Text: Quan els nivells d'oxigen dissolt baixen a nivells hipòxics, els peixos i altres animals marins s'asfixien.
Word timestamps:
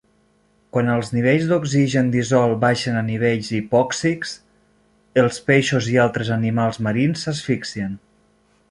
Quan 0.75 0.87
els 0.93 1.11
nivells 1.15 1.43
d'oxigen 1.51 2.09
dissolt 2.15 2.57
baixen 2.63 2.97
a 3.01 3.05
nivells 3.11 3.53
hipòxics, 3.59 4.35
els 5.25 5.41
peixos 5.51 5.95
i 5.95 6.01
altres 6.07 6.35
animals 6.41 6.83
marins 6.89 7.29
s'asfixien. 7.29 7.97